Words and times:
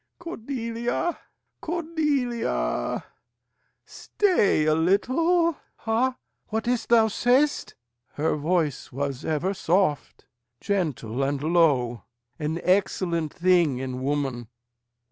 Cordelia, 0.17 1.19
Cordelia! 1.61 3.03
stay 3.85 4.65
a 4.65 4.73
little. 4.73 5.55
Ha! 5.75 6.15
What 6.47 6.67
is't 6.67 6.87
thou 6.89 7.07
say'st, 7.07 7.75
Her 8.13 8.35
voice 8.35 8.91
was 8.91 9.23
ever 9.23 9.53
soft, 9.53 10.25
Gentle, 10.59 11.21
and 11.21 11.43
low 11.43 12.01
an 12.39 12.59
excellent 12.63 13.31
thing 13.31 13.77
in 13.77 14.01
woman. 14.01 14.47